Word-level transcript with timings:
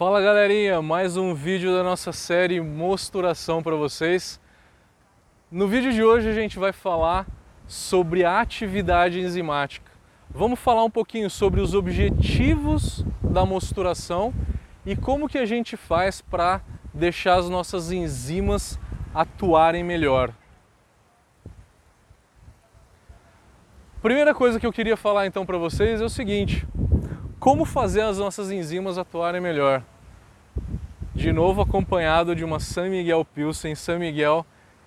Fala 0.00 0.18
galerinha, 0.18 0.80
mais 0.80 1.18
um 1.18 1.34
vídeo 1.34 1.74
da 1.74 1.82
nossa 1.82 2.10
série 2.10 2.58
Mosturação 2.58 3.62
para 3.62 3.76
vocês. 3.76 4.40
No 5.50 5.68
vídeo 5.68 5.92
de 5.92 6.02
hoje 6.02 6.26
a 6.26 6.32
gente 6.32 6.58
vai 6.58 6.72
falar 6.72 7.26
sobre 7.66 8.24
a 8.24 8.40
atividade 8.40 9.20
enzimática. 9.20 9.92
Vamos 10.30 10.58
falar 10.58 10.84
um 10.84 10.90
pouquinho 10.90 11.28
sobre 11.28 11.60
os 11.60 11.74
objetivos 11.74 13.04
da 13.22 13.44
mosturação 13.44 14.32
e 14.86 14.96
como 14.96 15.28
que 15.28 15.36
a 15.36 15.44
gente 15.44 15.76
faz 15.76 16.22
para 16.22 16.62
deixar 16.94 17.34
as 17.34 17.50
nossas 17.50 17.92
enzimas 17.92 18.80
atuarem 19.14 19.84
melhor. 19.84 20.32
Primeira 24.00 24.34
coisa 24.34 24.58
que 24.58 24.66
eu 24.66 24.72
queria 24.72 24.96
falar 24.96 25.26
então 25.26 25.44
para 25.44 25.58
vocês 25.58 26.00
é 26.00 26.04
o 26.06 26.08
seguinte: 26.08 26.66
como 27.38 27.66
fazer 27.66 28.00
as 28.00 28.16
nossas 28.16 28.50
enzimas 28.50 28.96
atuarem 28.96 29.42
melhor? 29.42 29.82
De 31.20 31.34
novo 31.34 31.60
acompanhado 31.60 32.34
de 32.34 32.42
uma 32.42 32.58
San 32.58 32.88
Miguel 32.88 33.26
Pilsen. 33.26 33.74
San 33.74 33.98
Miguel 33.98 34.46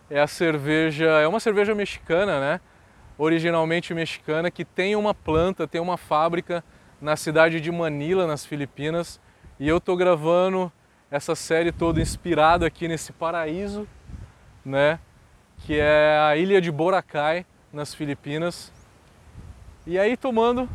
é 0.10 0.20
a 0.20 0.26
cerveja, 0.26 1.06
é 1.06 1.28
uma 1.28 1.40
cerveja 1.40 1.76
mexicana, 1.76 2.40
né? 2.40 2.62
Originalmente 3.20 3.94
mexicana 3.94 4.50
que 4.50 4.66
tem 4.66 4.96
uma 4.96 5.14
planta, 5.14 5.68
tem 5.68 5.80
uma 5.80 5.96
fábrica 5.96 6.64
na 7.00 7.16
cidade 7.16 7.62
de 7.62 7.72
Manila, 7.72 8.26
nas 8.26 8.44
Filipinas, 8.44 9.22
e 9.59 9.68
eu 9.68 9.80
tô 9.80 9.96
gravando 9.96 10.72
essa 11.12 11.36
série 11.36 11.72
toda 11.72 12.02
inspirado 12.02 12.66
aqui 12.66 12.88
nesse 12.88 13.14
paraíso, 13.14 13.88
né? 14.66 14.98
Que 15.59 15.80
é 15.80 16.18
a 16.18 16.36
ilha 16.36 16.59
de 16.59 16.72
Boracay, 16.72 17.45
nas 17.72 17.94
Filipinas. 17.94 18.73
E 19.86 20.00
aí 20.00 20.18
tomando 20.18 20.68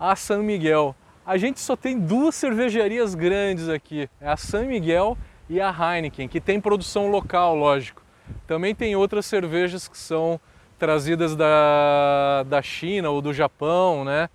a 0.00 0.16
San 0.16 0.42
Miguel. 0.42 0.96
A 1.26 1.36
gente 1.36 1.58
só 1.58 1.74
tem 1.74 1.98
duas 1.98 2.36
cervejarias 2.36 3.16
grandes 3.16 3.68
aqui, 3.68 4.08
é 4.20 4.28
a 4.28 4.36
San 4.36 4.66
Miguel 4.66 5.18
e 5.50 5.60
a 5.60 5.74
Heineken, 5.74 6.28
que 6.28 6.40
tem 6.40 6.60
produção 6.60 7.08
local, 7.08 7.56
lógico. 7.56 8.00
Também 8.46 8.76
tem 8.76 8.94
outras 8.94 9.26
cervejas 9.26 9.88
que 9.88 9.98
são 9.98 10.38
trazidas 10.78 11.34
da, 11.34 12.44
da 12.44 12.62
China 12.62 13.10
ou 13.10 13.20
do 13.20 13.34
Japão, 13.34 14.04
né? 14.04 14.30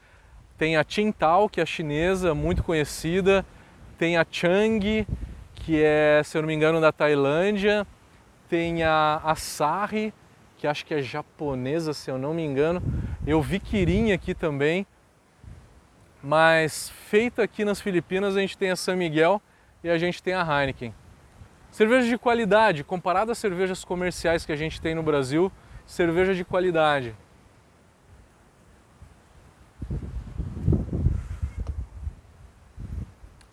Tem 0.58 0.76
a 0.76 0.84
Qingdao, 0.84 1.48
que 1.48 1.62
é 1.62 1.66
chinesa, 1.66 2.36
muito 2.36 2.62
conhecida. 2.62 3.46
Tem 3.98 4.18
a 4.18 4.26
Chang, 4.30 5.08
que 5.56 5.82
é, 5.82 6.22
se 6.26 6.38
eu 6.38 6.42
não 6.42 6.48
me 6.48 6.54
engano, 6.54 6.82
da 6.82 6.92
Tailândia. 6.92 7.88
Tem 8.50 8.84
a 8.84 9.22
Asahi, 9.24 10.14
que 10.58 10.68
acho 10.68 10.86
que 10.86 10.94
é 10.94 11.02
japonesa, 11.02 11.94
se 11.94 12.12
eu 12.12 12.18
não 12.18 12.34
me 12.34 12.44
engano. 12.44 12.84
Eu 13.26 13.42
vi 13.42 13.62
Kirin 13.62 14.12
aqui 14.12 14.34
também. 14.36 14.86
Mas 16.24 16.90
feita 17.10 17.42
aqui 17.42 17.66
nas 17.66 17.82
Filipinas, 17.82 18.38
a 18.38 18.42
gente 18.42 18.56
tem 18.58 18.70
a 18.70 18.76
San 18.76 18.96
Miguel 18.96 19.42
e 19.84 19.90
a 19.90 19.98
gente 19.98 20.22
tem 20.22 20.36
a 20.36 20.42
Heineken. 20.42 20.94
Cerveja 21.72 22.08
de 22.08 22.18
qualidade, 22.18 22.84
comparada 22.84 23.32
às 23.32 23.40
cervejas 23.40 23.84
comerciais 23.84 24.46
que 24.46 24.52
a 24.52 24.56
gente 24.56 24.80
tem 24.80 24.94
no 24.94 25.02
Brasil, 25.02 25.52
cerveja 25.86 26.36
de 26.36 26.46
qualidade. 26.46 27.16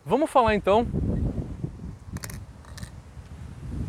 Vamos 0.04 0.30
falar 0.30 0.54
então. 0.54 0.86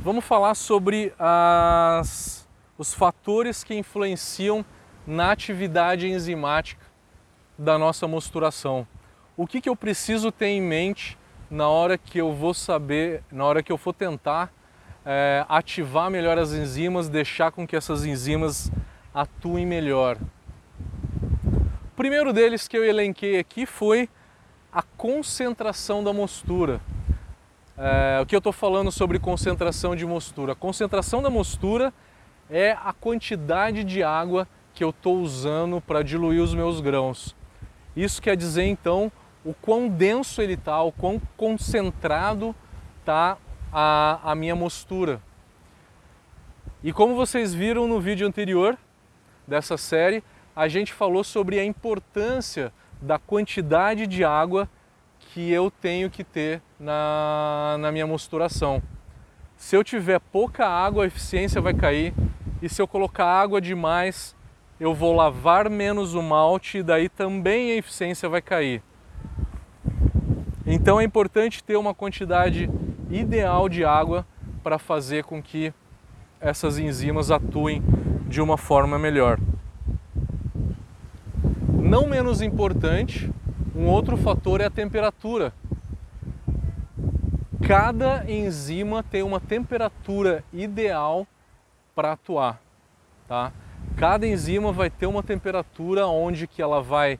Vamos 0.01 0.23
falar 0.23 0.55
sobre 0.55 1.13
as, 1.19 2.47
os 2.77 2.93
fatores 2.93 3.63
que 3.63 3.73
influenciam 3.73 4.63
na 5.05 5.31
atividade 5.31 6.07
enzimática 6.07 6.78
da 7.59 7.77
nossa 7.77 8.07
mosturação. 8.07 8.87
O 9.35 9.45
que, 9.45 9.59
que 9.59 9.67
eu 9.67 9.75
preciso 9.75 10.31
ter 10.31 10.47
em 10.47 10.61
mente 10.61 11.17
na 11.51 11.67
hora 11.67 11.97
que 11.97 12.17
eu 12.17 12.33
vou 12.33 12.53
saber, 12.53 13.21
na 13.29 13.43
hora 13.43 13.61
que 13.61 13.71
eu 13.71 13.77
for 13.77 13.93
tentar 13.93 14.51
é, 15.05 15.45
ativar 15.49 16.09
melhor 16.09 16.37
as 16.37 16.53
enzimas, 16.53 17.09
deixar 17.09 17.51
com 17.51 17.67
que 17.67 17.75
essas 17.75 18.05
enzimas 18.05 18.71
atuem 19.13 19.65
melhor. 19.65 20.17
O 21.91 21.95
primeiro 21.97 22.31
deles 22.31 22.67
que 22.67 22.77
eu 22.77 22.85
elenquei 22.85 23.37
aqui 23.37 23.65
foi 23.65 24.07
a 24.71 24.81
concentração 24.81 26.01
da 26.01 26.13
mostura. 26.13 26.79
É, 27.77 28.19
o 28.21 28.25
que 28.25 28.35
eu 28.35 28.39
estou 28.39 28.53
falando 28.53 28.91
sobre 28.91 29.19
concentração 29.19 29.95
de 29.95 30.05
mostura? 30.05 30.53
A 30.53 30.55
concentração 30.55 31.21
da 31.21 31.29
mostura 31.29 31.93
é 32.49 32.71
a 32.71 32.93
quantidade 32.93 33.83
de 33.83 34.01
água 34.01 34.47
que 34.73 34.83
eu 34.83 34.91
estou 34.91 35.17
usando 35.19 35.81
para 35.81 36.01
diluir 36.03 36.41
os 36.41 36.53
meus 36.53 36.79
grãos. 36.79 37.35
Isso 38.01 38.21
quer 38.21 38.37
dizer 38.37 38.63
então 38.63 39.11
o 39.43 39.53
quão 39.53 39.89
denso 39.89 40.41
ele 40.41 40.53
está, 40.53 40.81
o 40.81 40.89
quão 40.89 41.21
concentrado 41.35 42.55
está 43.01 43.37
a, 43.73 44.31
a 44.31 44.35
minha 44.35 44.55
mostura. 44.55 45.21
E 46.81 46.93
como 46.93 47.13
vocês 47.13 47.53
viram 47.53 47.89
no 47.89 47.99
vídeo 47.99 48.25
anterior 48.25 48.77
dessa 49.45 49.75
série, 49.75 50.23
a 50.55 50.69
gente 50.69 50.93
falou 50.93 51.25
sobre 51.25 51.59
a 51.59 51.65
importância 51.65 52.71
da 53.01 53.19
quantidade 53.19 54.07
de 54.07 54.23
água 54.23 54.69
que 55.19 55.51
eu 55.51 55.69
tenho 55.69 56.09
que 56.09 56.23
ter 56.23 56.61
na, 56.79 57.75
na 57.81 57.91
minha 57.91 58.07
mosturação. 58.07 58.81
Se 59.57 59.75
eu 59.75 59.83
tiver 59.83 60.21
pouca 60.21 60.65
água, 60.65 61.03
a 61.03 61.07
eficiência 61.07 61.59
vai 61.59 61.73
cair, 61.73 62.13
e 62.61 62.69
se 62.69 62.81
eu 62.81 62.87
colocar 62.87 63.25
água 63.25 63.59
demais, 63.59 64.33
eu 64.79 64.93
vou 64.93 65.13
lavar 65.13 65.69
menos 65.69 66.13
o 66.13 66.21
malte 66.21 66.77
e 66.77 66.83
daí 66.83 67.09
também 67.09 67.71
a 67.71 67.75
eficiência 67.75 68.29
vai 68.29 68.41
cair. 68.41 68.81
Então 70.65 70.99
é 70.99 71.03
importante 71.03 71.63
ter 71.63 71.75
uma 71.75 71.93
quantidade 71.93 72.69
ideal 73.09 73.67
de 73.67 73.83
água 73.83 74.25
para 74.63 74.79
fazer 74.79 75.23
com 75.23 75.41
que 75.41 75.73
essas 76.39 76.77
enzimas 76.77 77.29
atuem 77.29 77.83
de 78.27 78.39
uma 78.39 78.57
forma 78.57 78.97
melhor. 78.97 79.39
Não 81.73 82.07
menos 82.07 82.41
importante, 82.41 83.29
um 83.75 83.87
outro 83.87 84.15
fator 84.15 84.61
é 84.61 84.65
a 84.65 84.69
temperatura. 84.69 85.53
Cada 87.67 88.29
enzima 88.31 89.03
tem 89.03 89.23
uma 89.23 89.39
temperatura 89.39 90.43
ideal 90.53 91.27
para 91.95 92.13
atuar, 92.13 92.61
tá? 93.27 93.51
Cada 93.99 94.25
enzima 94.25 94.71
vai 94.71 94.89
ter 94.89 95.07
uma 95.07 95.21
temperatura 95.21 96.07
onde 96.07 96.47
que 96.47 96.61
ela 96.61 96.81
vai 96.81 97.19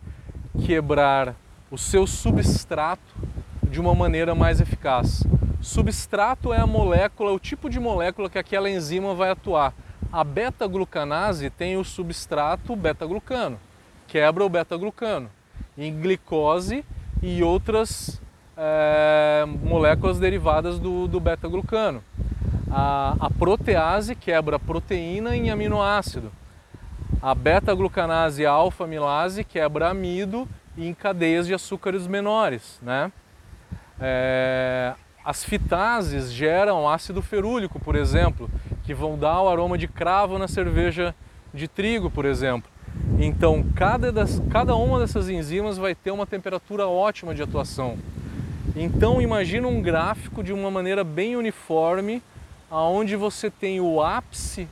quebrar 0.66 1.36
o 1.70 1.78
seu 1.78 2.08
substrato 2.08 3.18
de 3.64 3.82
uma 3.82 3.94
maneira 3.94 4.34
mais 4.34 4.62
eficaz. 4.62 5.22
Substrato 5.62 6.54
é 6.54 6.58
a 6.58 6.66
molécula, 6.66 7.34
o 7.34 7.40
tipo 7.40 7.70
de 7.70 7.82
molécula 7.82 8.30
que 8.30 8.40
aquela 8.40 8.70
enzima 8.70 9.14
vai 9.14 9.30
atuar. 9.30 9.74
A 10.10 10.24
beta-glucanase 10.24 11.50
tem 11.50 11.76
o 11.76 11.84
substrato 11.84 12.74
beta-glucano, 12.78 13.60
quebra 14.08 14.46
o 14.46 14.50
beta-glucano 14.50 15.30
em 15.78 15.94
glicose 16.00 16.86
e 17.22 17.44
outras 17.44 18.22
é, 18.56 19.46
moléculas 19.62 20.18
derivadas 20.18 20.80
do, 20.80 21.10
do 21.10 21.20
beta-glucano. 21.20 22.02
A, 22.72 23.18
a 23.20 23.30
protease 23.30 24.16
quebra 24.16 24.58
proteína 24.58 25.36
em 25.36 25.50
aminoácido. 25.52 26.32
A 27.22 27.36
beta-glucanase 27.36 28.46
alfa-amilase 28.46 29.44
quebra 29.44 29.90
amido 29.90 30.48
em 30.78 30.94
cadeias 30.94 31.46
de 31.46 31.54
açúcares 31.54 32.08
menores. 32.08 32.80
Né? 32.82 33.12
É, 34.00 34.94
as 35.26 35.44
fitases 35.44 36.32
geram 36.32 36.88
ácido 36.88 37.22
ferúlico, 37.22 37.78
por 37.78 37.98
exemplo, 37.98 38.50
que 38.86 38.94
vão 38.94 39.18
dar 39.18 39.42
o 39.42 39.50
aroma 39.50 39.78
de 39.78 39.86
cravo 39.86 40.40
na 40.40 40.48
cerveja 40.48 41.14
de 41.54 41.68
trigo, 41.68 42.10
por 42.10 42.24
exemplo. 42.24 42.72
Então, 43.20 43.66
cada, 43.76 44.14
das, 44.14 44.42
cada 44.50 44.74
uma 44.76 44.98
dessas 44.98 45.28
enzimas 45.28 45.78
vai 45.78 45.94
ter 45.94 46.12
uma 46.12 46.26
temperatura 46.26 46.88
ótima 46.88 47.36
de 47.36 47.44
atuação. 47.44 47.98
Então, 48.78 49.22
imagina 49.22 49.68
um 49.68 49.82
gráfico 49.82 50.42
de 50.42 50.54
uma 50.54 50.72
maneira 50.72 51.04
bem 51.04 51.36
uniforme, 51.36 52.24
aonde 52.72 53.18
você 53.18 53.50
tem 53.50 53.82
o 53.82 54.02
ápice 54.02 54.70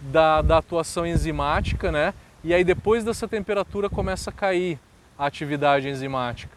da, 0.00 0.42
da 0.42 0.58
atuação 0.58 1.06
enzimática, 1.06 1.92
né? 1.92 2.14
E 2.42 2.54
aí 2.54 2.64
depois 2.64 3.04
dessa 3.04 3.28
temperatura 3.28 3.90
começa 3.90 4.30
a 4.30 4.32
cair 4.32 4.78
a 5.18 5.26
atividade 5.26 5.88
enzimática. 5.88 6.56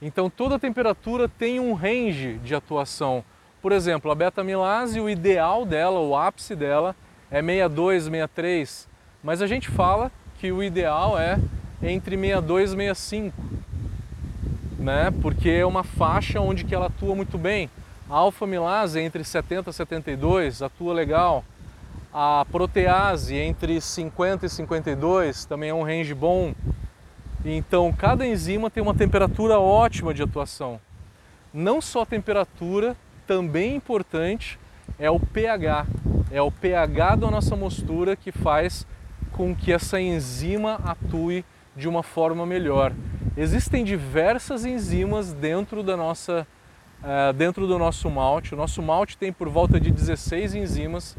Então 0.00 0.30
toda 0.30 0.58
temperatura 0.58 1.28
tem 1.28 1.60
um 1.60 1.74
range 1.74 2.38
de 2.38 2.54
atuação. 2.54 3.24
Por 3.60 3.70
exemplo, 3.70 4.10
a 4.10 4.14
beta-amilase, 4.14 5.00
o 5.00 5.08
ideal 5.08 5.64
dela, 5.64 6.00
o 6.00 6.16
ápice 6.16 6.56
dela 6.56 6.96
é 7.30 7.40
62, 7.40 8.04
63, 8.04 8.88
mas 9.22 9.40
a 9.40 9.46
gente 9.46 9.68
fala 9.68 10.10
que 10.40 10.50
o 10.50 10.62
ideal 10.62 11.16
é 11.18 11.38
entre 11.82 12.16
62 12.16 12.72
e 12.72 12.76
65, 12.76 13.42
né? 14.78 15.12
Porque 15.22 15.48
é 15.48 15.64
uma 15.64 15.84
faixa 15.84 16.40
onde 16.40 16.64
que 16.64 16.74
ela 16.74 16.86
atua 16.86 17.14
muito 17.14 17.38
bem. 17.38 17.70
A 18.12 18.16
alfa-amilase 18.16 19.00
entre 19.00 19.24
70 19.24 19.70
e 19.70 19.72
72 19.72 20.60
atua 20.60 20.92
legal. 20.92 21.42
A 22.12 22.44
protease 22.52 23.34
entre 23.36 23.80
50 23.80 24.44
e 24.44 24.50
52 24.50 25.46
também 25.46 25.70
é 25.70 25.74
um 25.74 25.82
range 25.82 26.12
bom. 26.12 26.54
Então, 27.42 27.90
cada 27.90 28.26
enzima 28.26 28.68
tem 28.68 28.82
uma 28.82 28.92
temperatura 28.92 29.58
ótima 29.58 30.12
de 30.12 30.22
atuação. 30.22 30.78
Não 31.54 31.80
só 31.80 32.02
a 32.02 32.06
temperatura, 32.06 32.94
também 33.26 33.76
importante 33.76 34.58
é 34.98 35.10
o 35.10 35.18
pH. 35.18 35.86
É 36.30 36.42
o 36.42 36.52
pH 36.52 37.16
da 37.16 37.30
nossa 37.30 37.56
mostura 37.56 38.14
que 38.14 38.30
faz 38.30 38.86
com 39.32 39.56
que 39.56 39.72
essa 39.72 39.98
enzima 39.98 40.74
atue 40.84 41.46
de 41.74 41.88
uma 41.88 42.02
forma 42.02 42.44
melhor. 42.44 42.92
Existem 43.38 43.82
diversas 43.82 44.66
enzimas 44.66 45.32
dentro 45.32 45.82
da 45.82 45.96
nossa 45.96 46.46
dentro 47.36 47.66
do 47.66 47.78
nosso 47.78 48.10
malte. 48.10 48.54
O 48.54 48.56
nosso 48.56 48.82
malte 48.82 49.16
tem 49.16 49.32
por 49.32 49.48
volta 49.48 49.80
de 49.80 49.90
16 49.90 50.54
enzimas, 50.54 51.16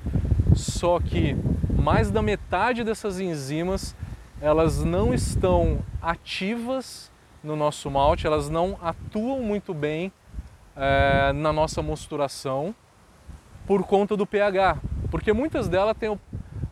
só 0.56 1.00
que 1.00 1.36
mais 1.78 2.10
da 2.10 2.22
metade 2.22 2.84
dessas 2.84 3.20
enzimas 3.20 3.96
elas 4.42 4.84
não 4.84 5.14
estão 5.14 5.80
ativas 6.02 7.12
no 7.44 7.56
nosso 7.56 7.90
malte, 7.90 8.28
elas 8.28 8.50
não 8.50 8.78
atuam 8.82 9.42
muito 9.42 9.74
bem 9.74 10.12
uh, 10.76 11.34
na 11.34 11.54
nossa 11.54 11.82
mosturação 11.82 12.76
por 13.66 13.84
conta 13.84 14.18
do 14.18 14.26
pH, 14.26 14.78
porque 15.10 15.32
muitas 15.32 15.70
delas 15.70 15.96
têm 15.98 16.18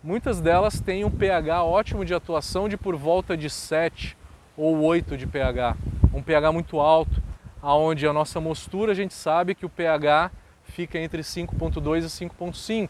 Muitas 0.04 0.42
delas 0.42 0.80
têm 0.80 1.06
um 1.06 1.12
pH 1.12 1.64
ótimo 1.64 2.04
de 2.04 2.12
atuação 2.12 2.68
de 2.68 2.76
por 2.76 2.96
volta 2.96 3.38
de 3.38 3.52
7 3.52 4.18
ou 4.58 4.82
8 4.82 5.16
de 5.16 5.28
pH, 5.28 5.78
um 6.12 6.24
pH 6.24 6.52
muito 6.52 6.80
alto, 6.80 7.22
aonde 7.62 8.08
a 8.08 8.14
nossa 8.14 8.40
mostura 8.42 8.92
a 8.92 8.96
gente 8.96 9.14
sabe 9.14 9.54
que 9.54 9.66
o 9.66 9.70
pH 9.70 10.32
fica 10.64 10.98
entre 10.98 11.22
5.2 11.22 12.04
e 12.04 12.28
5.5. 12.28 12.90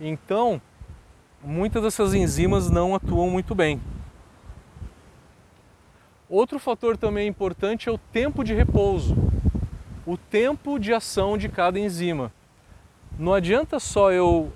Então, 0.00 0.60
muitas 1.42 1.82
dessas 1.82 2.14
enzimas 2.14 2.70
não 2.70 2.94
atuam 2.94 3.30
muito 3.30 3.54
bem. 3.54 3.80
Outro 6.28 6.58
fator 6.58 6.96
também 6.96 7.28
importante 7.28 7.88
é 7.88 7.92
o 7.92 7.98
tempo 7.98 8.44
de 8.44 8.54
repouso, 8.54 9.16
o 10.06 10.16
tempo 10.16 10.78
de 10.78 10.92
ação 10.92 11.36
de 11.36 11.48
cada 11.48 11.78
enzima. 11.78 12.32
Não 13.18 13.34
adianta 13.34 13.80
só 13.80 14.12
eu 14.12 14.52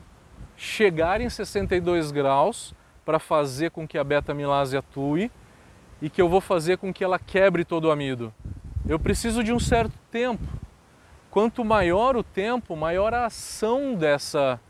chegar 0.57 1.21
em 1.21 1.29
62 1.29 2.11
graus 2.11 2.73
para 3.05 3.19
fazer 3.19 3.71
com 3.71 3.87
que 3.87 3.99
a 3.99 4.05
beta-amilase 4.05 4.77
atue 4.77 5.31
e 6.01 6.09
que 6.09 6.23
eu 6.23 6.29
vou 6.29 6.41
fazer 6.41 6.79
com 6.79 6.93
que 6.93 7.03
ela 7.03 7.19
quebre 7.19 7.65
todo 7.65 7.87
o 7.87 7.91
amido. 7.91 8.33
Eu 8.87 8.99
preciso 8.99 9.43
de 9.43 9.53
um 9.53 9.59
certo 9.59 9.95
tempo. 10.11 10.45
Quanto 11.31 11.65
maior 11.65 12.17
o 12.17 12.23
tempo, 12.23 12.77
maior 12.77 13.13
a 13.15 13.27
ação 13.27 13.95
dessa, 13.95 14.61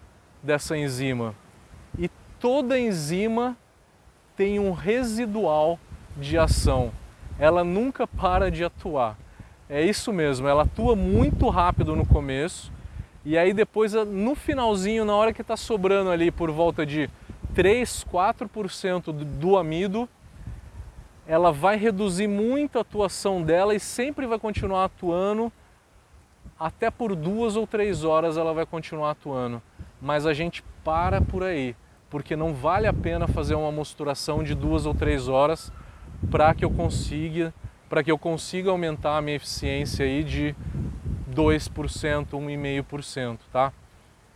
dessa 0.43 0.77
enzima. 0.77 1.35
E 1.99 2.09
toda 2.39 2.79
enzima 2.79 3.57
tem 4.37 4.59
um 4.59 4.73
residual 4.73 5.79
de 6.17 6.39
ação. 6.39 6.93
Ela 7.39 7.65
nunca 7.65 8.07
para 8.07 8.51
de 8.51 8.65
atuar. 8.65 9.19
É 9.69 9.83
isso 9.83 10.13
mesmo, 10.13 10.47
ela 10.47 10.63
atua 10.63 10.95
muito 10.95 11.49
rápido 11.49 11.97
no 11.97 12.07
começo 12.07 12.71
e 13.25 13.39
aí 13.39 13.55
depois, 13.55 13.95
no 13.95 14.35
finalzinho, 14.35 15.03
na 15.03 15.17
hora 15.17 15.33
que 15.33 15.41
está 15.41 15.57
sobrando 15.57 16.11
ali 16.11 16.31
por 16.31 16.51
volta 16.51 16.85
de 16.85 17.09
3, 17.55 18.05
4% 18.13 19.13
do 19.13 19.57
amido, 19.57 20.07
ela 21.27 21.53
vai 21.53 21.77
reduzir 21.77 22.29
muito 22.29 22.79
a 22.79 22.83
atuação 22.83 23.43
dela 23.43 23.75
e 23.75 23.81
sempre 23.81 24.27
vai 24.27 24.39
continuar 24.39 24.85
atuando, 24.85 25.53
até 26.59 26.91
por 26.91 27.15
duas 27.17 27.57
ou 27.57 27.67
três 27.67 28.05
horas 28.05 28.37
ela 28.37 28.53
vai 28.53 28.67
continuar 28.67 29.13
atuando. 29.13 29.63
Mas 30.01 30.27
a 30.27 30.35
gente 30.35 30.63
para 30.85 31.21
por 31.21 31.43
aí, 31.43 31.75
porque 32.11 32.37
não 32.37 32.53
vale 32.53 32.87
a 32.87 32.93
pena 32.93 33.27
fazer 33.27 33.55
uma 33.55 33.73
mosturação 33.73 34.43
de 34.43 34.55
duas 34.55 34.87
ou 34.87 34.95
três 34.95 35.29
horas 35.29 35.73
para 36.31 36.55
que 36.55 36.65
eu 36.65 36.71
consiga 36.71 37.53
para 37.89 38.03
que 38.03 38.11
eu 38.11 38.19
consiga 38.19 38.71
aumentar 38.71 39.19
a 39.19 39.21
minha 39.21 39.37
eficiência 39.37 40.05
aí 40.05 40.25
de 40.25 40.57
2%, 41.33 42.27
1,5%, 42.31 43.39
tá? 43.53 43.73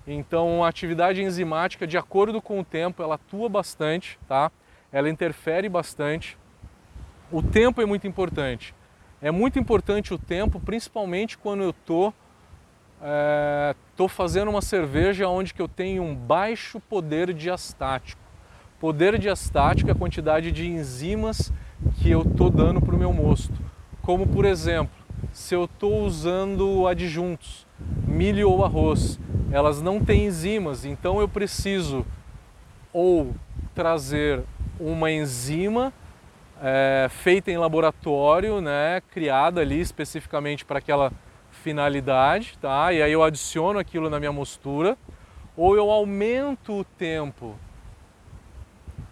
Então, 0.06 0.62
a 0.62 0.69
atividade 0.69 1.23
enzimática, 1.23 1.87
de 1.87 1.99
acordo 1.99 2.40
com 2.40 2.61
o 2.61 2.64
tempo, 2.64 3.02
ela 3.02 3.17
atua 3.17 3.49
bastante, 3.49 4.19
tá? 4.29 4.52
Ela 4.93 5.11
interfere 5.11 5.69
bastante. 5.69 6.38
O 7.30 7.42
tempo 7.42 7.82
é 7.82 7.86
muito 7.86 8.06
importante. 8.06 8.75
É 9.20 9.30
muito 9.30 9.58
importante 9.58 10.14
o 10.14 10.19
tempo, 10.19 10.58
principalmente 10.58 11.36
quando 11.36 11.62
eu 11.62 11.72
tô 11.72 12.12
é, 13.02 13.76
tô 13.96 14.08
fazendo 14.08 14.48
uma 14.48 14.62
cerveja 14.62 15.28
onde 15.28 15.54
que 15.54 15.62
eu 15.62 15.69
tenho 15.69 16.02
um 16.02 16.14
baixo 16.14 16.80
poder 16.80 17.32
diastático. 17.34 18.20
Poder 18.80 19.19
diastático 19.19 19.90
é 19.90 19.92
a 19.92 19.96
quantidade 19.96 20.50
de 20.50 20.66
enzimas 20.66 21.52
que 21.96 22.10
eu 22.10 22.25
tô 22.25 22.48
dando 22.48 22.80
para 22.80 22.94
o 22.94 22.98
meu 22.98 23.12
mosto. 23.12 23.54
Como 24.02 24.26
por 24.26 24.44
exemplo, 24.44 24.96
se 25.32 25.54
eu 25.54 25.64
estou 25.64 26.04
usando 26.04 26.86
adjuntos, 26.86 27.66
milho 28.06 28.50
ou 28.50 28.64
arroz. 28.64 29.19
Elas 29.50 29.82
não 29.82 30.02
têm 30.02 30.26
enzimas, 30.26 30.84
então 30.84 31.20
eu 31.20 31.28
preciso 31.28 32.06
ou 32.92 33.34
trazer 33.75 34.42
uma 34.80 35.10
enzima 35.10 35.92
é, 36.62 37.08
feita 37.08 37.50
em 37.50 37.56
laboratório, 37.56 38.60
né, 38.60 39.00
criada 39.10 39.60
ali 39.60 39.81
especificamente 39.81 40.64
para 40.64 40.78
aquela 40.78 41.12
finalidade, 41.50 42.56
tá? 42.60 42.93
E 42.93 43.02
aí 43.02 43.12
eu 43.12 43.22
adiciono 43.22 43.78
aquilo 43.78 44.08
na 44.08 44.19
minha 44.19 44.32
mostura, 44.32 44.96
ou 45.56 45.76
eu 45.76 45.90
aumento 45.90 46.81
o 46.81 46.84
tempo 46.84 47.56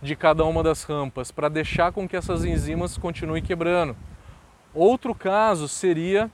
de 0.01 0.15
cada 0.15 0.45
uma 0.45 0.63
das 0.63 0.85
rampas 0.85 1.31
para 1.31 1.49
deixar 1.49 1.93
com 1.93 2.09
que 2.09 2.17
essas 2.17 2.45
enzimas 2.45 2.97
continuem 2.97 3.43
quebrando. 3.43 3.97
Outro 4.75 5.15
caso 5.15 5.69
seria 5.69 6.31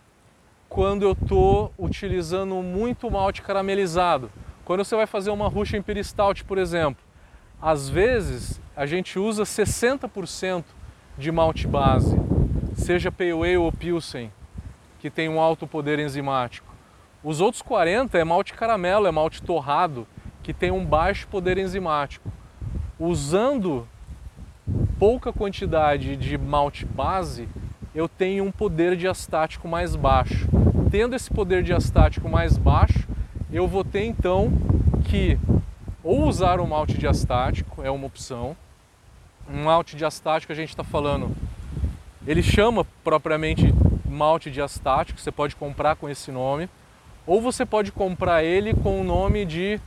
quando 0.69 1.03
eu 1.03 1.13
estou 1.13 1.73
utilizando 1.79 2.57
muito 2.57 3.11
malte 3.11 3.41
caramelizado. 3.43 4.31
Quando 4.65 4.85
você 4.85 4.97
vai 4.97 5.07
fazer 5.07 5.31
uma 5.31 5.49
Russian 5.49 5.79
Imperial 5.79 6.05
Stout, 6.05 6.45
por 6.45 6.59
exemplo, 6.59 7.03
às 7.61 7.89
vezes 7.89 8.61
a 8.75 8.87
gente 8.87 9.19
usa 9.19 9.45
60% 9.45 10.65
de 11.23 11.31
malte 11.31 11.69
base, 11.69 12.17
seja 12.75 13.13
Pale 13.13 13.31
Ale 13.31 13.57
ou 13.57 13.71
Pilsen, 13.71 14.33
que 14.99 15.09
tem 15.09 15.29
um 15.29 15.41
alto 15.41 15.69
poder 15.69 16.01
enzimático. 16.01 16.67
Os 17.23 17.41
outros 17.41 17.63
40 17.63 18.19
é 18.19 18.25
malte 18.25 18.53
caramelo, 18.53 19.07
é 19.07 19.11
malte 19.13 19.41
torrado, 19.41 20.05
que 20.43 20.53
tem 20.53 20.73
um 20.73 20.85
baixo 20.85 21.29
poder 21.29 21.59
enzimático. 21.59 22.29
Usando 22.99 23.87
pouca 24.99 25.33
quantidade 25.33 26.17
de 26.17 26.37
malte 26.37 26.85
base, 26.85 27.49
eu 27.95 28.09
tenho 28.09 28.43
um 28.43 28.51
poder 28.51 28.97
diastático 28.97 29.69
mais 29.69 29.95
baixo. 29.95 30.49
Tendo 30.91 31.15
esse 31.15 31.31
poder 31.31 31.63
diastático 31.63 32.29
mais 32.29 32.59
baixo, 32.59 33.07
eu 33.53 33.69
vou 33.69 33.85
ter 33.85 34.05
então 34.05 34.53
que 35.05 35.39
ou 36.03 36.25
usar 36.25 36.59
um 36.59 36.67
malte 36.67 36.99
diastático, 36.99 37.81
é 37.81 37.91
uma 37.91 38.09
opção. 38.09 38.57
Um 39.49 39.65
malte 39.65 39.97
diastático 39.97 40.53
a 40.53 40.57
gente 40.57 40.71
está 40.71 40.85
falando, 40.85 41.35
ele 42.27 42.43
chama 42.43 42.87
propriamente 43.05 43.75
malte 44.07 44.51
diastático, 44.51 45.21
você 45.21 45.33
pode 45.33 45.57
comprar 45.57 45.97
com 45.97 46.09
esse 46.09 46.31
nome, 46.31 46.69
ou 47.27 47.41
você 47.41 47.65
pode 47.65 47.93
comprar 47.93 48.45
ele 48.45 48.75
com 48.75 49.01
o 49.01 49.05
nome 49.05 49.45
de 49.45 49.81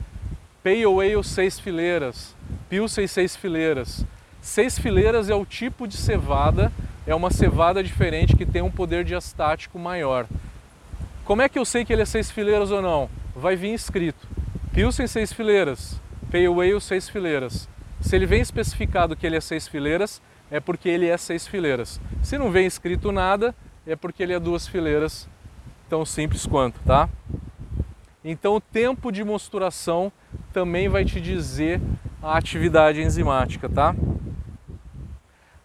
Pale 0.62 0.84
Ale 0.84 1.22
seis 1.24 1.58
fileiras, 1.58 2.34
Pilsen 2.68 3.06
seis 3.06 3.36
fileiras. 3.36 4.04
Seis 4.40 4.78
fileiras 4.78 5.28
é 5.28 5.34
o 5.34 5.44
tipo 5.44 5.88
de 5.88 5.96
cevada 5.96 6.72
é 7.06 7.14
uma 7.14 7.30
cevada 7.30 7.82
diferente 7.82 8.36
que 8.36 8.44
tem 8.44 8.62
um 8.62 8.70
poder 8.70 9.04
diastático 9.04 9.78
maior. 9.78 10.26
Como 11.24 11.40
é 11.40 11.48
que 11.48 11.58
eu 11.58 11.64
sei 11.64 11.84
que 11.84 11.92
ele 11.92 12.02
é 12.02 12.06
seis 12.06 12.30
fileiras 12.30 12.70
ou 12.70 12.82
não? 12.82 13.08
Vai 13.34 13.54
vir 13.54 13.72
escrito 13.72 14.26
Pilsen 14.72 15.06
seis 15.06 15.32
fileiras, 15.32 16.00
Pale 16.30 16.46
Ale 16.46 16.80
seis 16.80 17.08
fileiras. 17.08 17.68
Se 18.06 18.14
ele 18.14 18.24
vem 18.24 18.40
especificado 18.40 19.16
que 19.16 19.26
ele 19.26 19.36
é 19.36 19.40
seis 19.40 19.66
fileiras, 19.66 20.22
é 20.48 20.60
porque 20.60 20.88
ele 20.88 21.08
é 21.08 21.16
seis 21.16 21.44
fileiras. 21.44 22.00
Se 22.22 22.38
não 22.38 22.52
vem 22.52 22.64
escrito 22.64 23.10
nada, 23.10 23.52
é 23.84 23.96
porque 23.96 24.22
ele 24.22 24.32
é 24.32 24.38
duas 24.38 24.68
fileiras, 24.68 25.28
tão 25.88 26.06
simples 26.06 26.46
quanto, 26.46 26.78
tá? 26.86 27.08
Então 28.24 28.54
o 28.54 28.60
tempo 28.60 29.10
de 29.10 29.24
mosturação 29.24 30.12
também 30.52 30.88
vai 30.88 31.04
te 31.04 31.20
dizer 31.20 31.80
a 32.22 32.38
atividade 32.38 33.02
enzimática, 33.02 33.68
tá? 33.68 33.92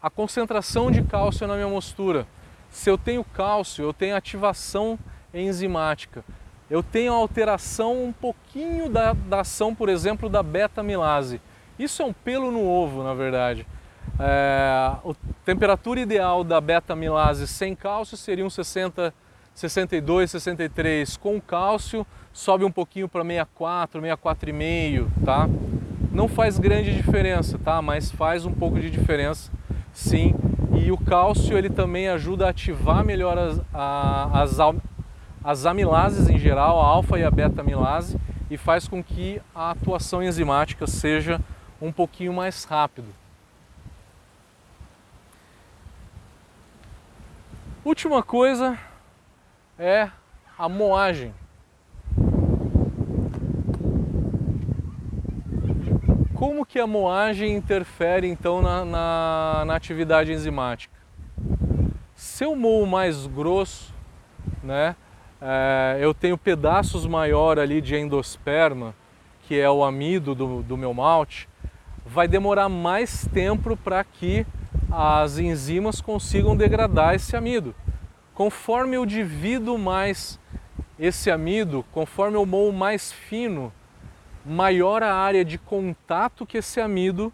a 0.02 0.10
concentração 0.10 0.90
de 0.90 1.04
cálcio 1.04 1.46
na 1.46 1.54
minha 1.54 1.68
mostura. 1.68 2.26
Se 2.72 2.90
eu 2.90 2.98
tenho 2.98 3.24
cálcio, 3.24 3.84
eu 3.84 3.94
tenho 3.94 4.16
ativação 4.16 4.98
enzimática. 5.32 6.26
Eu 6.72 6.82
tenho 6.82 7.14
alteração 7.14 8.04
um 8.04 8.12
pouquinho 8.12 8.90
da, 8.90 9.14
da 9.14 9.42
ação, 9.42 9.76
por 9.76 9.90
exemplo, 9.90 10.28
da 10.28 10.42
beta-amilase. 10.42 11.40
Isso 11.82 12.02
é 12.02 12.06
um 12.06 12.14
pelo 12.14 12.52
no 12.52 12.64
ovo, 12.64 13.04
na 13.04 13.14
verdade. 13.14 13.66
É, 14.20 14.70
a 14.72 15.00
temperatura 15.44 16.00
ideal 16.00 16.44
da 16.44 16.62
beta-amilase 16.62 17.48
sem 17.48 17.76
cálcio 17.76 18.16
seria 18.16 18.46
um 18.46 18.50
60, 18.50 19.14
62, 19.56 20.32
63. 20.32 21.18
Com 21.18 21.42
cálcio, 21.42 22.06
sobe 22.32 22.64
um 22.64 22.72
pouquinho 22.72 23.10
para 23.10 23.24
64, 23.24 24.00
64,5, 24.00 25.08
tá? 25.26 25.50
Não 26.12 26.28
faz 26.28 26.60
grande 26.60 26.94
diferença, 26.94 27.58
tá? 27.58 27.82
Mas 27.82 28.12
faz 28.12 28.46
um 28.46 28.54
pouco 28.54 28.80
de 28.80 28.90
diferença 28.92 29.52
sim 29.94 30.36
e 30.74 30.92
o 30.92 30.98
cálcio 30.98 31.58
ele 31.58 31.70
também 31.70 32.08
ajuda 32.08 32.46
a 32.46 32.50
ativar 32.50 33.04
melhor 33.04 33.38
as, 33.38 33.62
a, 33.74 34.42
as, 34.42 34.58
as 35.44 35.66
amilases 35.66 36.30
em 36.30 36.38
geral, 36.38 36.80
a 36.80 36.86
alfa 36.86 37.20
e 37.20 37.24
a 37.24 37.32
beta 37.32 37.62
amilase, 37.62 38.18
e 38.50 38.58
faz 38.58 38.88
com 38.88 39.04
que 39.04 39.42
a 39.54 39.72
atuação 39.72 40.22
enzimática 40.24 40.88
seja 40.88 41.40
um 41.82 41.92
pouquinho 41.92 42.32
mais 42.32 42.64
rápido. 42.64 43.08
Última 47.84 48.22
coisa 48.22 48.78
é 49.80 50.10
a 50.58 50.70
moagem. 50.70 51.34
Como 56.36 56.66
que 56.66 56.80
a 56.80 56.86
moagem 56.86 57.56
interfere 57.56 58.28
então 58.28 58.62
na, 58.62 58.86
na, 58.86 59.64
na 59.66 59.76
atividade 59.76 60.32
enzimática? 60.32 60.94
Se 62.16 62.44
eu 62.44 62.56
moo 62.56 62.86
mais 62.86 63.26
grosso, 63.26 63.92
né, 64.64 64.96
é, 65.42 65.98
eu 66.00 66.14
tenho 66.14 66.38
pedaços 66.38 67.08
maior 67.08 67.58
ali 67.58 67.82
de 67.82 67.96
endosperma, 67.96 68.94
que 69.48 69.60
é 69.60 69.70
o 69.70 69.84
amido 69.84 70.36
do, 70.36 70.62
do 70.62 70.78
meu 70.78 70.94
malte, 70.94 71.50
vai 72.06 72.28
demorar 72.28 72.70
mais 72.70 73.28
tempo 73.34 73.76
para 73.78 74.04
que 74.04 74.46
as 74.92 75.38
enzimas 75.38 76.02
consigam 76.02 76.56
degradar 76.56 77.16
esse 77.16 77.36
amido. 77.36 77.74
Conforme 78.34 78.98
eu 78.98 79.06
divido 79.06 79.78
mais 79.78 80.40
esse 81.00 81.32
amido, 81.32 81.86
conforme 81.92 82.38
eu 82.38 82.46
moo 82.46 82.72
mais 82.72 83.12
fino, 83.12 83.72
maior 84.46 85.04
a 85.04 85.14
área 85.14 85.46
de 85.46 85.58
contato 85.58 86.46
que 86.46 86.58
esse 86.58 86.80
amido 86.82 87.32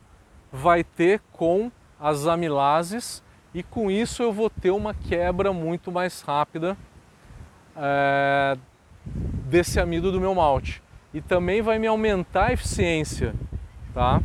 vai 0.52 0.84
ter 0.84 1.22
com 1.32 1.72
as 2.00 2.28
amilases 2.28 3.24
e 3.54 3.64
com 3.64 3.90
isso 3.90 4.22
eu 4.22 4.32
vou 4.32 4.50
ter 4.50 4.72
uma 4.72 4.94
quebra 4.94 5.52
muito 5.52 5.92
mais 5.92 6.22
rápida 6.22 6.78
é, 7.76 8.58
desse 9.50 9.80
amido 9.80 10.12
do 10.12 10.20
meu 10.20 10.36
malte. 10.36 10.82
E 11.14 11.22
também 11.22 11.62
vai 11.62 11.80
me 11.80 11.88
aumentar 11.88 12.48
a 12.48 12.54
eficiência, 12.54 13.34
tá? 13.94 14.22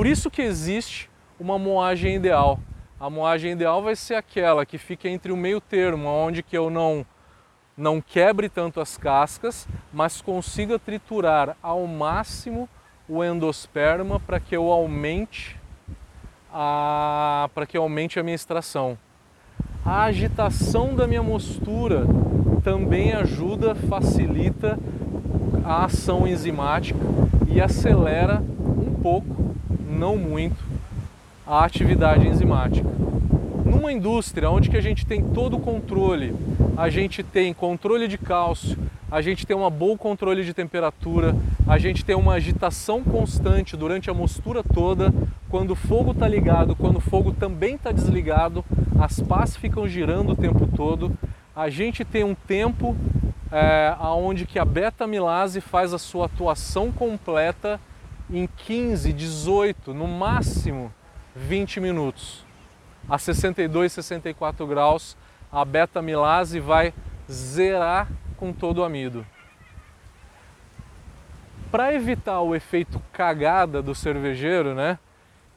Por 0.00 0.06
isso 0.06 0.30
que 0.30 0.40
existe 0.40 1.10
uma 1.38 1.58
moagem 1.58 2.14
ideal. 2.14 2.58
A 2.98 3.10
moagem 3.10 3.52
ideal 3.52 3.82
vai 3.82 3.94
ser 3.94 4.14
aquela 4.14 4.64
que 4.64 4.78
fica 4.78 5.06
entre 5.06 5.30
o 5.30 5.36
meio 5.36 5.60
termo, 5.60 6.08
onde 6.08 6.42
que 6.42 6.56
eu 6.56 6.70
não, 6.70 7.04
não 7.76 8.00
quebre 8.00 8.48
tanto 8.48 8.80
as 8.80 8.96
cascas, 8.96 9.68
mas 9.92 10.22
consiga 10.22 10.78
triturar 10.78 11.54
ao 11.62 11.86
máximo 11.86 12.66
o 13.06 13.22
endosperma 13.22 14.18
para 14.18 14.40
que 14.40 14.56
eu 14.56 14.72
aumente 14.72 15.60
a 16.50 17.50
para 17.54 17.66
que 17.66 17.76
aumente 17.76 18.18
a 18.18 18.22
minha 18.22 18.36
extração. 18.36 18.96
A 19.84 20.04
agitação 20.04 20.94
da 20.94 21.06
minha 21.06 21.22
mostura 21.22 22.06
também 22.64 23.12
ajuda, 23.12 23.74
facilita 23.74 24.78
a 25.62 25.84
ação 25.84 26.26
enzimática 26.26 26.98
e 27.46 27.60
acelera 27.60 28.42
um 28.80 28.94
pouco, 28.94 29.39
não 30.00 30.16
muito, 30.16 30.56
a 31.46 31.62
atividade 31.62 32.26
enzimática. 32.26 32.88
Numa 33.66 33.92
indústria 33.92 34.50
onde 34.50 34.70
que 34.70 34.76
a 34.78 34.80
gente 34.80 35.04
tem 35.04 35.22
todo 35.22 35.58
o 35.58 35.60
controle, 35.60 36.34
a 36.74 36.88
gente 36.88 37.22
tem 37.22 37.52
controle 37.52 38.08
de 38.08 38.16
cálcio, 38.16 38.78
a 39.10 39.20
gente 39.20 39.46
tem 39.46 39.54
um 39.54 39.68
bom 39.68 39.98
controle 39.98 40.42
de 40.42 40.54
temperatura, 40.54 41.36
a 41.68 41.76
gente 41.76 42.02
tem 42.02 42.16
uma 42.16 42.32
agitação 42.32 43.04
constante 43.04 43.76
durante 43.76 44.08
a 44.08 44.14
mostura 44.14 44.62
toda, 44.62 45.12
quando 45.50 45.72
o 45.72 45.76
fogo 45.76 46.12
está 46.12 46.26
ligado, 46.26 46.74
quando 46.74 46.96
o 46.96 47.00
fogo 47.00 47.32
também 47.32 47.74
está 47.74 47.92
desligado, 47.92 48.64
as 48.98 49.20
pás 49.20 49.54
ficam 49.54 49.86
girando 49.86 50.32
o 50.32 50.36
tempo 50.36 50.66
todo, 50.74 51.12
a 51.54 51.68
gente 51.68 52.06
tem 52.06 52.24
um 52.24 52.34
tempo 52.34 52.96
é, 53.52 53.94
onde 54.00 54.46
que 54.46 54.58
a 54.58 54.64
beta-amilase 54.64 55.60
faz 55.60 55.92
a 55.92 55.98
sua 55.98 56.24
atuação 56.24 56.90
completa 56.90 57.78
em 58.32 58.46
15, 58.46 59.12
18, 59.12 59.92
no 59.92 60.06
máximo 60.06 60.92
20 61.34 61.80
minutos. 61.80 62.44
A 63.08 63.18
62, 63.18 63.92
64 63.92 64.66
graus, 64.66 65.16
a 65.50 65.64
beta-amilase 65.64 66.60
vai 66.60 66.94
zerar 67.30 68.08
com 68.36 68.52
todo 68.52 68.78
o 68.78 68.84
amido. 68.84 69.26
Para 71.70 71.94
evitar 71.94 72.40
o 72.40 72.54
efeito 72.54 73.00
cagada 73.12 73.82
do 73.82 73.94
cervejeiro, 73.94 74.74
né, 74.74 74.98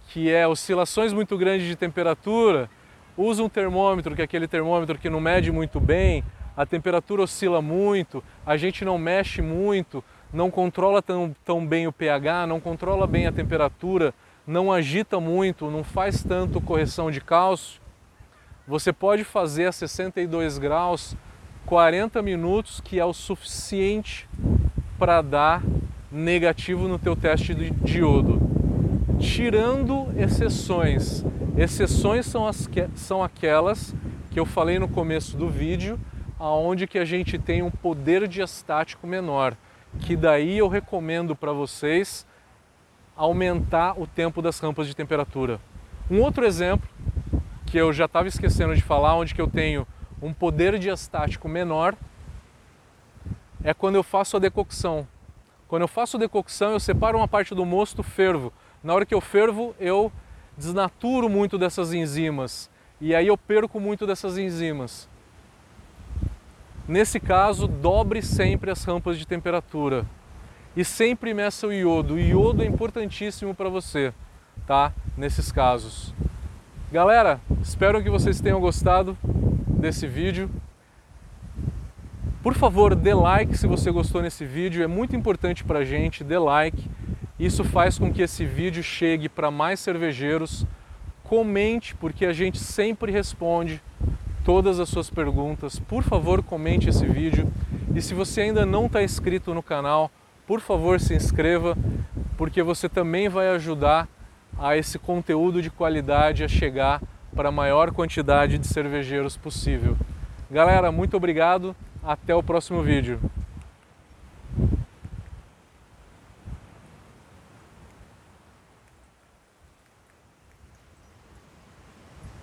que 0.09 0.31
é 0.31 0.47
oscilações 0.47 1.13
muito 1.13 1.37
grandes 1.37 1.67
de 1.67 1.75
temperatura, 1.75 2.69
usa 3.15 3.43
um 3.43 3.49
termômetro, 3.49 4.15
que 4.15 4.21
é 4.21 4.25
aquele 4.25 4.47
termômetro 4.47 4.97
que 4.97 5.09
não 5.09 5.19
mede 5.19 5.51
muito 5.51 5.79
bem, 5.79 6.23
a 6.55 6.65
temperatura 6.65 7.23
oscila 7.23 7.61
muito, 7.61 8.23
a 8.45 8.57
gente 8.57 8.85
não 8.85 8.97
mexe 8.97 9.41
muito, 9.41 10.03
não 10.33 10.49
controla 10.49 11.01
tão, 11.01 11.35
tão 11.45 11.65
bem 11.65 11.87
o 11.87 11.93
pH, 11.93 12.47
não 12.47 12.59
controla 12.59 13.05
bem 13.05 13.27
a 13.27 13.31
temperatura, 13.31 14.13
não 14.45 14.73
agita 14.73 15.19
muito, 15.19 15.69
não 15.69 15.83
faz 15.83 16.23
tanto 16.23 16.59
correção 16.59 17.11
de 17.11 17.21
cálcio, 17.21 17.79
você 18.67 18.91
pode 18.91 19.23
fazer 19.23 19.65
a 19.65 19.71
62 19.71 20.57
graus 20.57 21.15
40 21.65 22.21
minutos, 22.21 22.81
que 22.81 22.99
é 22.99 23.05
o 23.05 23.13
suficiente 23.13 24.27
para 24.97 25.21
dar 25.21 25.61
negativo 26.11 26.87
no 26.87 26.97
teu 26.97 27.15
teste 27.15 27.53
de 27.53 27.69
diodo. 27.71 28.41
Tirando 29.19 30.13
exceções. 30.17 31.25
Exceções 31.57 32.25
são, 32.25 32.47
as 32.47 32.67
que, 32.67 32.87
são 32.95 33.23
aquelas 33.23 33.93
que 34.31 34.39
eu 34.39 34.45
falei 34.45 34.79
no 34.79 34.87
começo 34.87 35.35
do 35.37 35.49
vídeo, 35.49 35.99
aonde 36.39 36.87
que 36.87 36.97
a 36.97 37.05
gente 37.05 37.37
tem 37.37 37.61
um 37.61 37.71
poder 37.71 38.27
diastático 38.27 39.05
menor, 39.05 39.55
que 39.99 40.15
daí 40.15 40.57
eu 40.57 40.67
recomendo 40.67 41.35
para 41.35 41.51
vocês 41.51 42.25
aumentar 43.15 43.99
o 43.99 44.07
tempo 44.07 44.41
das 44.41 44.59
rampas 44.59 44.87
de 44.87 44.95
temperatura. 44.95 45.59
Um 46.09 46.21
outro 46.21 46.45
exemplo 46.45 46.87
que 47.65 47.77
eu 47.77 47.93
já 47.93 48.05
estava 48.05 48.27
esquecendo 48.27 48.75
de 48.75 48.81
falar, 48.81 49.15
onde 49.15 49.33
que 49.33 49.41
eu 49.41 49.47
tenho 49.47 49.87
um 50.21 50.33
poder 50.33 50.77
diastático 50.77 51.47
menor, 51.47 51.95
é 53.63 53.73
quando 53.73 53.95
eu 53.95 54.03
faço 54.03 54.37
a 54.37 54.39
decocção. 54.39 55.07
Quando 55.67 55.83
eu 55.83 55.87
faço 55.87 56.17
a 56.17 56.19
decocção, 56.19 56.71
eu 56.71 56.79
separo 56.79 57.17
uma 57.17 57.27
parte 57.27 57.55
do 57.55 57.65
mosto, 57.65 58.03
fervo. 58.03 58.53
Na 58.83 58.93
hora 58.93 59.05
que 59.05 59.13
eu 59.13 59.21
fervo, 59.21 59.75
eu 59.79 60.11
desnaturo 60.57 61.29
muito 61.29 61.57
dessas 61.57 61.93
enzimas 61.93 62.69
e 63.01 63.13
aí 63.13 63.27
eu 63.27 63.37
perco 63.37 63.79
muito 63.79 64.05
dessas 64.05 64.37
enzimas. 64.37 65.09
Nesse 66.87 67.17
caso, 67.17 67.65
dobre 67.65 68.21
sempre 68.21 68.69
as 68.69 68.83
rampas 68.83 69.17
de 69.17 69.25
temperatura 69.25 70.05
e 70.75 70.83
sempre 70.83 71.33
meça 71.33 71.65
o 71.65 71.71
iodo. 71.71 72.15
O 72.15 72.19
iodo 72.19 72.61
é 72.61 72.65
importantíssimo 72.65 73.55
para 73.55 73.69
você, 73.69 74.13
tá? 74.67 74.91
Nesses 75.17 75.49
casos. 75.49 76.13
Galera, 76.91 77.39
espero 77.61 78.03
que 78.03 78.09
vocês 78.09 78.41
tenham 78.41 78.59
gostado 78.59 79.17
desse 79.79 80.07
vídeo. 80.07 80.49
Por 82.41 82.53
favor, 82.53 82.93
dê 82.93 83.13
like 83.13 83.57
se 83.57 83.65
você 83.65 83.89
gostou 83.89 84.21
nesse 84.21 84.45
vídeo, 84.45 84.83
é 84.83 84.87
muito 84.87 85.15
importante 85.15 85.63
para 85.63 85.79
a 85.79 85.85
gente, 85.85 86.21
dê 86.21 86.37
like. 86.37 86.89
Isso 87.39 87.63
faz 87.63 87.97
com 87.97 88.11
que 88.11 88.21
esse 88.21 88.45
vídeo 88.45 88.83
chegue 88.83 89.29
para 89.29 89.49
mais 89.49 89.79
cervejeiros. 89.79 90.65
Comente, 91.23 91.95
porque 91.95 92.25
a 92.25 92.33
gente 92.33 92.59
sempre 92.59 93.09
responde 93.09 93.81
todas 94.43 94.79
as 94.79 94.89
suas 94.89 95.09
perguntas. 95.09 95.79
Por 95.79 96.03
favor, 96.03 96.43
comente 96.43 96.89
esse 96.89 97.05
vídeo. 97.05 97.47
E 97.95 98.01
se 98.01 98.13
você 98.13 98.41
ainda 98.41 98.65
não 98.65 98.87
está 98.87 99.03
inscrito 99.03 99.53
no 99.53 99.63
canal, 99.63 100.11
por 100.45 100.59
favor 100.59 100.99
se 100.99 101.13
inscreva, 101.13 101.77
porque 102.37 102.61
você 102.61 102.89
também 102.89 103.29
vai 103.29 103.49
ajudar 103.49 104.07
a 104.57 104.77
esse 104.77 104.99
conteúdo 104.99 105.61
de 105.61 105.69
qualidade 105.69 106.43
a 106.43 106.47
chegar 106.47 107.01
para 107.35 107.49
a 107.49 107.51
maior 107.51 107.91
quantidade 107.91 108.57
de 108.57 108.67
cervejeiros 108.67 109.35
possível. 109.37 109.97
Galera, 110.51 110.91
muito 110.91 111.17
obrigado, 111.17 111.75
até 112.03 112.35
o 112.35 112.43
próximo 112.43 112.83
vídeo. 112.83 113.19